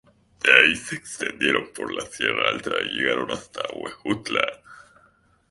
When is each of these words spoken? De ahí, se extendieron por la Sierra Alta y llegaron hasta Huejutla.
De 0.43 0.51
ahí, 0.51 0.75
se 0.75 0.95
extendieron 0.95 1.71
por 1.75 1.93
la 1.93 2.01
Sierra 2.03 2.49
Alta 2.49 2.71
y 2.83 2.95
llegaron 2.95 3.29
hasta 3.29 3.61
Huejutla. 3.71 4.63